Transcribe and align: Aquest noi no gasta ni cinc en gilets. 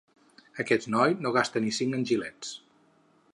Aquest 0.63 0.87
noi 0.95 1.13
no 1.25 1.33
gasta 1.35 1.63
ni 1.65 1.75
cinc 1.81 1.99
en 1.99 2.07
gilets. 2.13 2.57